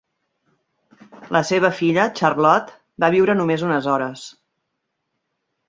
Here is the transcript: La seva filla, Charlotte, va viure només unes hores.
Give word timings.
La 1.37 1.41
seva 1.49 1.71
filla, 1.81 2.07
Charlotte, 2.21 2.75
va 3.05 3.13
viure 3.19 3.37
només 3.43 3.67
unes 3.71 3.91
hores. 3.95 4.27